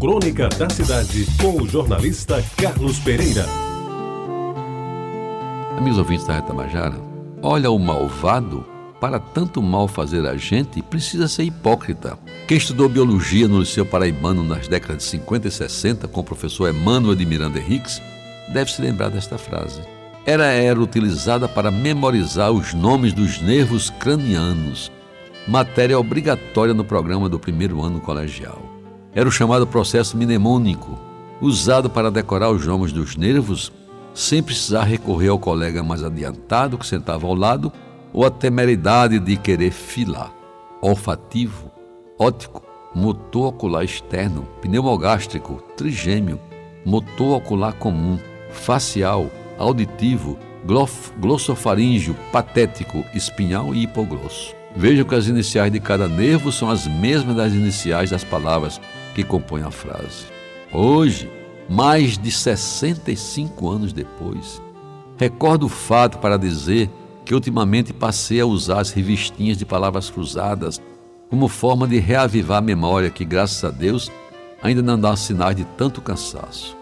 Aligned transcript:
Crônica 0.00 0.48
da 0.48 0.70
Cidade, 0.70 1.26
com 1.38 1.60
o 1.60 1.68
jornalista 1.68 2.42
Carlos 2.56 2.98
Pereira. 3.00 3.44
Amigos 5.76 5.98
ouvintes 5.98 6.26
da 6.26 6.36
Reta 6.36 6.54
Majara, 6.54 6.96
olha 7.42 7.70
o 7.70 7.78
malvado, 7.78 8.64
para 8.98 9.20
tanto 9.20 9.62
mal 9.62 9.86
fazer 9.86 10.26
a 10.26 10.38
gente, 10.38 10.80
precisa 10.80 11.28
ser 11.28 11.42
hipócrita. 11.42 12.18
Quem 12.48 12.56
estudou 12.56 12.88
biologia 12.88 13.46
no 13.46 13.60
Liceu 13.60 13.84
Paraibano 13.84 14.42
nas 14.42 14.66
décadas 14.66 15.02
de 15.02 15.04
50 15.04 15.48
e 15.48 15.50
60 15.50 16.08
com 16.08 16.20
o 16.22 16.24
professor 16.24 16.74
Emmanuel 16.74 17.14
de 17.14 17.26
Miranda 17.26 17.58
Henriques, 17.58 18.00
deve 18.54 18.72
se 18.72 18.80
lembrar 18.80 19.10
desta 19.10 19.36
frase. 19.36 19.82
Era 20.24 20.46
era 20.46 20.80
utilizada 20.80 21.46
para 21.46 21.70
memorizar 21.70 22.50
os 22.50 22.72
nomes 22.72 23.12
dos 23.12 23.42
nervos 23.42 23.90
cranianos, 23.90 24.90
matéria 25.46 26.00
obrigatória 26.00 26.72
no 26.72 26.86
programa 26.86 27.28
do 27.28 27.38
primeiro 27.38 27.82
ano 27.82 28.00
colegial. 28.00 28.69
Era 29.14 29.28
o 29.28 29.32
chamado 29.32 29.66
processo 29.66 30.16
mnemônico, 30.16 30.98
usado 31.40 31.90
para 31.90 32.10
decorar 32.10 32.50
os 32.50 32.64
nomes 32.66 32.92
dos 32.92 33.16
nervos 33.16 33.72
sem 34.14 34.42
precisar 34.42 34.84
recorrer 34.84 35.28
ao 35.28 35.38
colega 35.38 35.82
mais 35.82 36.02
adiantado 36.02 36.78
que 36.78 36.86
sentava 36.86 37.26
ao 37.26 37.34
lado 37.34 37.72
ou 38.12 38.24
a 38.24 38.30
temeridade 38.30 39.18
de 39.18 39.36
querer 39.36 39.70
filar. 39.70 40.32
Olfativo, 40.82 41.70
óptico, 42.18 42.62
motor 42.94 43.48
ocular 43.48 43.84
externo, 43.84 44.46
pneumogástrico, 44.60 45.62
trigêmeo, 45.76 46.40
motor 46.84 47.36
ocular 47.36 47.72
comum, 47.74 48.18
facial, 48.50 49.30
auditivo, 49.58 50.38
glossofaríngeo, 51.18 52.16
patético, 52.32 53.04
espinhal 53.14 53.74
e 53.74 53.84
hipoglosso. 53.84 54.59
Veja 54.74 55.04
que 55.04 55.14
as 55.14 55.26
iniciais 55.26 55.72
de 55.72 55.80
cada 55.80 56.08
nervo 56.08 56.52
são 56.52 56.70
as 56.70 56.86
mesmas 56.86 57.36
das 57.36 57.52
iniciais 57.52 58.10
das 58.10 58.22
palavras 58.22 58.80
que 59.14 59.24
compõem 59.24 59.62
a 59.62 59.70
frase. 59.70 60.26
Hoje, 60.72 61.30
mais 61.68 62.16
de 62.16 62.30
65 62.30 63.68
anos 63.68 63.92
depois, 63.92 64.62
recordo 65.16 65.66
o 65.66 65.68
fato 65.68 66.18
para 66.18 66.36
dizer 66.36 66.88
que 67.24 67.34
ultimamente 67.34 67.92
passei 67.92 68.40
a 68.40 68.46
usar 68.46 68.80
as 68.80 68.90
revistinhas 68.90 69.56
de 69.56 69.66
palavras 69.66 70.08
cruzadas 70.08 70.80
como 71.28 71.48
forma 71.48 71.86
de 71.86 71.98
reavivar 71.98 72.58
a 72.58 72.62
memória 72.62 73.10
que, 73.10 73.24
graças 73.24 73.62
a 73.64 73.70
Deus, 73.70 74.10
ainda 74.62 74.82
não 74.82 74.98
dá 74.98 75.14
sinais 75.16 75.56
de 75.56 75.64
tanto 75.64 76.00
cansaço. 76.00 76.76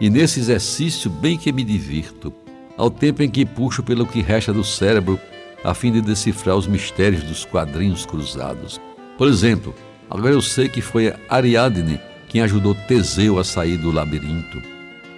E 0.00 0.10
nesse 0.10 0.40
exercício, 0.40 1.10
bem 1.10 1.38
que 1.38 1.52
me 1.52 1.64
divirto, 1.64 2.32
ao 2.76 2.90
tempo 2.90 3.22
em 3.22 3.30
que 3.30 3.46
puxo 3.46 3.82
pelo 3.82 4.06
que 4.06 4.20
resta 4.20 4.52
do 4.52 4.64
cérebro 4.64 5.18
a 5.64 5.72
fim 5.72 5.90
de 5.90 6.02
decifrar 6.02 6.56
os 6.56 6.66
mistérios 6.66 7.24
dos 7.24 7.46
quadrinhos 7.46 8.04
cruzados. 8.04 8.78
Por 9.16 9.26
exemplo, 9.26 9.74
agora 10.10 10.34
eu 10.34 10.42
sei 10.42 10.68
que 10.68 10.82
foi 10.82 11.12
Ariadne 11.28 11.98
quem 12.28 12.42
ajudou 12.42 12.74
Teseu 12.74 13.38
a 13.38 13.44
sair 13.44 13.78
do 13.78 13.90
labirinto, 13.90 14.60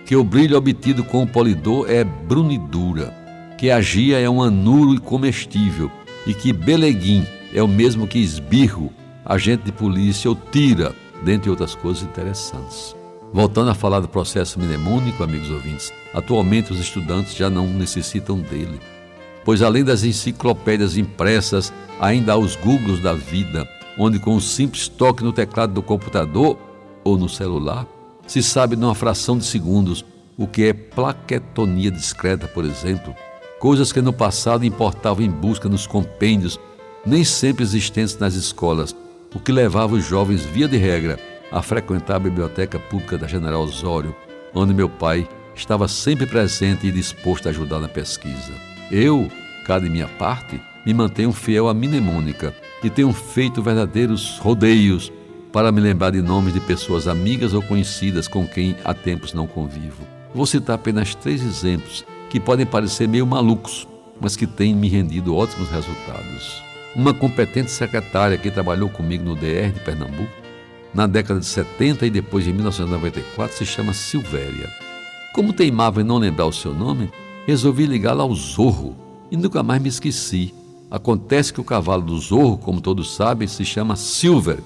que 0.05 0.15
o 0.15 0.23
brilho 0.23 0.57
obtido 0.57 1.03
com 1.03 1.25
o 1.25 1.27
polidor 1.27 1.91
é 1.91 2.05
brunidura, 2.05 3.13
que 3.59 3.71
a 3.71 3.81
gia 3.81 4.19
é 4.21 4.31
um 4.31 4.43
anuro 4.43 5.01
comestível 5.01 5.91
e 6.27 6.33
que 6.33 6.53
Beleguim 6.53 7.27
é 7.53 7.63
o 7.63 7.69
mesmo 7.69 8.07
que 8.07 8.19
esbirro, 8.19 8.93
agente 9.25 9.65
de 9.65 9.73
polícia 9.73 10.31
ou 10.31 10.37
tira, 10.37 10.95
dentre 11.25 11.51
outras 11.51 11.75
coisas 11.75 12.03
interessantes. 12.03 12.95
Voltando 13.33 13.71
a 13.71 13.75
falar 13.75 14.01
do 14.01 14.09
processo 14.09 14.61
mnemônico, 14.61 15.25
amigos 15.25 15.51
ouvintes, 15.51 15.93
atualmente 16.15 16.73
os 16.73 16.79
estudantes 16.79 17.35
já 17.35 17.51
não 17.51 17.67
necessitam 17.67 18.39
dele 18.39 18.79
pois 19.47 19.63
além 19.63 19.85
das 19.85 20.03
enciclopédias 20.03 20.97
impressas, 20.97 21.73
ainda 22.01 22.33
há 22.33 22.37
os 22.37 22.57
Googles 22.57 23.01
da 23.01 23.15
vida, 23.15 23.67
onde 23.97 24.19
com 24.19 24.35
um 24.35 24.41
simples 24.41 24.89
toque 24.89 25.23
no 25.23 25.33
teclado 25.33 25.73
do 25.73 25.83
computador 25.83 26.59
ou 27.05 27.17
no 27.17 27.29
celular, 27.29 27.87
se 28.27 28.43
sabe 28.43 28.75
numa 28.75 28.95
fração 28.95 29.39
de 29.39 29.45
segundos 29.45 30.05
o 30.37 30.49
que 30.49 30.65
é 30.65 30.73
plaquetonia 30.73 31.93
discreta, 31.93 32.49
por 32.49 32.65
exemplo, 32.65 33.15
coisas 33.61 33.93
que 33.93 34.03
no 34.03 34.13
passado 34.13 34.67
importavam 34.67 35.25
em 35.25 35.31
busca 35.31 35.69
nos 35.69 35.87
compêndios, 35.87 36.59
nem 37.07 37.23
sempre 37.23 37.63
existentes 37.63 38.19
nas 38.19 38.35
escolas, 38.35 38.97
o 39.33 39.39
que 39.39 39.53
levava 39.53 39.95
os 39.95 40.05
jovens, 40.05 40.43
via 40.43 40.67
de 40.67 40.77
regra, 40.77 41.21
a 41.53 41.63
frequentar 41.63 42.17
a 42.17 42.21
biblioteca 42.21 42.81
pública 42.81 43.17
da 43.17 43.29
General 43.29 43.63
Osório, 43.63 44.15
onde 44.53 44.75
meu 44.75 44.89
pai 44.89 45.29
estava 45.55 45.87
sempre 45.87 46.27
presente 46.27 46.89
e 46.89 46.91
disposto 46.91 47.47
a 47.47 47.51
ajudar 47.51 47.79
na 47.79 47.89
pesquisa. 47.89 48.76
Eu, 48.91 49.29
cá 49.65 49.79
de 49.81 49.91
minha 49.91 50.07
parte, 50.07 50.61
me 50.85 50.95
mantenho 50.95 51.33
fiel 51.33 51.69
à 51.69 51.75
mnemônica 51.75 52.55
e 52.85 52.89
tenho 52.89 53.13
feito 53.13 53.61
verdadeiros 53.61 54.39
rodeios 54.39 55.13
para 55.53 55.73
me 55.73 55.81
lembrar 55.81 56.11
de 56.11 56.23
nomes 56.23 56.55
de 56.55 56.61
pessoas 56.61 57.09
amigas 57.09 57.53
ou 57.53 57.63
conhecidas 57.63 58.29
com 58.29 58.47
quem 58.47 58.77
há 58.85 58.95
tempos 58.95 59.33
não 59.33 59.47
convivo. 59.47 60.07
Vou 60.33 60.47
citar 60.47 60.77
apenas 60.77 61.15
três 61.15 61.43
exemplos 61.43 62.05
que 62.31 62.39
podem 62.39 62.65
parecer 62.65 63.09
meio 63.09 63.27
malucos, 63.27 63.89
mas 64.21 64.37
que 64.37 64.47
têm 64.47 64.75
me 64.75 64.89
rendido 64.89 65.35
ótimos 65.35 65.69
resultados. 65.69 66.63
Uma 66.95 67.13
competente 67.13 67.71
secretária 67.73 68.39
que 68.39 68.51
trabalhou 68.51 68.89
comigo 68.89 69.25
no 69.25 69.35
DR 69.35 69.73
de 69.73 69.81
Pernambuco, 69.81 70.31
na 70.95 71.07
década 71.07 71.41
de 71.41 71.47
70 71.47 72.07
e 72.07 72.11
depois 72.11 72.45
de 72.45 72.53
1994, 72.53 73.57
se 73.57 73.67
chama 73.67 73.93
Silvéria. 73.93 74.71
Como 75.35 75.53
teimava 75.53 76.01
em 76.01 76.05
não 76.05 76.19
lembrar 76.19 76.47
o 76.47 76.53
seu 76.53 76.73
nome, 76.73 77.11
resolvi 77.47 77.87
ligá-la 77.87 78.25
ao 78.25 78.35
Zorro 78.35 78.97
e 79.31 79.37
nunca 79.37 79.63
mais 79.63 79.81
me 79.81 79.89
esqueci. 79.89 80.53
Acontece 80.91 81.53
que 81.53 81.61
o 81.61 81.65
cavalo 81.65 82.03
do 82.03 82.19
Zorro, 82.19 82.59
como 82.59 82.81
todos 82.81 83.15
sabem, 83.15 83.47
se 83.47 83.65
chama 83.65 83.97
Silver, 83.97 84.59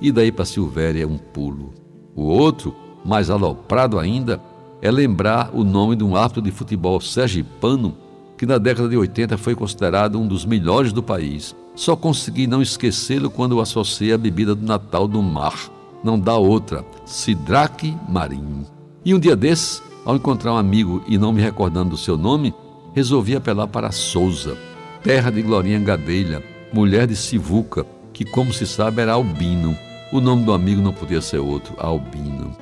e 0.00 0.12
daí 0.12 0.30
para 0.30 0.44
Silvéria 0.44 1.02
é 1.02 1.06
um 1.06 1.18
pulo. 1.18 1.74
O 2.14 2.22
outro, 2.22 2.74
mais 3.04 3.30
aloprado 3.30 3.98
ainda, 3.98 4.40
é 4.80 4.90
lembrar 4.90 5.50
o 5.52 5.64
nome 5.64 5.96
de 5.96 6.04
um 6.04 6.16
árbitro 6.16 6.42
de 6.42 6.50
futebol 6.50 7.00
sergipano 7.00 7.96
que 8.36 8.46
na 8.46 8.58
década 8.58 8.88
de 8.88 8.96
80 8.96 9.36
foi 9.36 9.56
considerado 9.56 10.18
um 10.18 10.26
dos 10.26 10.44
melhores 10.44 10.92
do 10.92 11.02
país. 11.02 11.56
Só 11.74 11.96
consegui 11.96 12.46
não 12.46 12.62
esquecê-lo 12.62 13.30
quando 13.30 13.52
o 13.52 13.60
associei 13.60 14.12
à 14.12 14.18
bebida 14.18 14.54
do 14.54 14.64
Natal 14.64 15.08
do 15.08 15.20
mar. 15.20 15.70
Não 16.04 16.18
dá 16.18 16.36
outra, 16.36 16.84
Sidraque 17.04 17.96
Marinho. 18.08 18.64
E 19.04 19.12
um 19.12 19.18
dia 19.18 19.34
desses, 19.34 19.82
ao 20.08 20.16
encontrar 20.16 20.54
um 20.54 20.56
amigo 20.56 21.04
e 21.06 21.18
não 21.18 21.34
me 21.34 21.42
recordando 21.42 21.90
do 21.90 21.96
seu 21.98 22.16
nome, 22.16 22.54
resolvi 22.94 23.36
apelar 23.36 23.66
para 23.66 23.92
Souza, 23.92 24.56
terra 25.02 25.30
de 25.30 25.42
Glorinha 25.42 25.78
Gadelha, 25.78 26.42
mulher 26.72 27.06
de 27.06 27.14
Sivuca, 27.14 27.84
que, 28.10 28.24
como 28.24 28.50
se 28.50 28.66
sabe, 28.66 29.02
era 29.02 29.12
albino. 29.12 29.76
O 30.10 30.18
nome 30.18 30.46
do 30.46 30.54
amigo 30.54 30.80
não 30.80 30.94
podia 30.94 31.20
ser 31.20 31.40
outro, 31.40 31.74
Albino. 31.76 32.56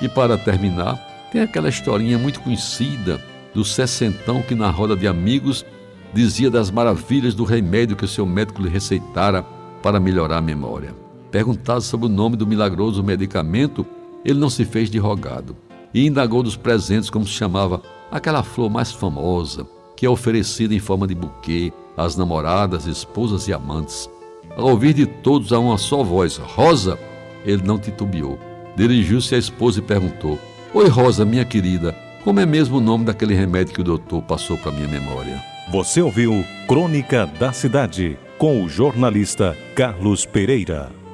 E 0.00 0.08
para 0.08 0.38
terminar, 0.38 0.96
tem 1.30 1.42
aquela 1.42 1.68
historinha 1.68 2.16
muito 2.16 2.40
conhecida 2.40 3.22
do 3.52 3.62
sessentão 3.62 4.40
que, 4.40 4.54
na 4.54 4.70
roda 4.70 4.96
de 4.96 5.06
amigos, 5.06 5.66
dizia 6.14 6.50
das 6.50 6.70
maravilhas 6.70 7.34
do 7.34 7.44
remédio 7.44 7.94
que 7.94 8.06
o 8.06 8.08
seu 8.08 8.24
médico 8.24 8.62
lhe 8.62 8.70
receitara 8.70 9.42
para 9.82 10.00
melhorar 10.00 10.38
a 10.38 10.42
memória. 10.42 10.94
Perguntado 11.30 11.82
sobre 11.82 12.06
o 12.06 12.10
nome 12.10 12.36
do 12.36 12.46
milagroso 12.46 13.04
medicamento, 13.04 13.84
ele 14.24 14.38
não 14.38 14.48
se 14.48 14.64
fez 14.64 14.88
de 14.88 14.96
rogado 14.96 15.54
e 15.92 16.06
indagou 16.06 16.42
dos 16.42 16.56
presentes 16.56 17.10
como 17.10 17.26
se 17.26 17.32
chamava 17.32 17.82
aquela 18.10 18.42
flor 18.42 18.70
mais 18.70 18.92
famosa, 18.92 19.66
que 19.96 20.06
é 20.06 20.10
oferecida 20.10 20.74
em 20.74 20.78
forma 20.78 21.06
de 21.06 21.14
buquê 21.14 21.72
às 21.96 22.16
namoradas, 22.16 22.86
esposas 22.86 23.48
e 23.48 23.52
amantes. 23.52 24.08
Ao 24.56 24.68
ouvir 24.68 24.92
de 24.92 25.06
todos 25.06 25.52
a 25.52 25.58
uma 25.58 25.78
só 25.78 26.02
voz, 26.02 26.36
Rosa, 26.36 26.98
ele 27.44 27.62
não 27.62 27.78
titubeou. 27.78 28.38
Dirigiu-se 28.76 29.34
à 29.34 29.38
esposa 29.38 29.78
e 29.78 29.82
perguntou: 29.82 30.38
Oi, 30.74 30.88
Rosa, 30.88 31.24
minha 31.24 31.44
querida, 31.44 31.94
como 32.22 32.40
é 32.40 32.46
mesmo 32.46 32.78
o 32.78 32.80
nome 32.80 33.04
daquele 33.04 33.34
remédio 33.34 33.74
que 33.74 33.80
o 33.80 33.84
doutor 33.84 34.22
passou 34.22 34.58
para 34.58 34.72
minha 34.72 34.88
memória? 34.88 35.42
Você 35.70 36.00
ouviu 36.00 36.44
Crônica 36.68 37.26
da 37.38 37.52
Cidade 37.52 38.18
com 38.38 38.62
o 38.62 38.68
jornalista 38.68 39.56
Carlos 39.74 40.24
Pereira. 40.24 41.05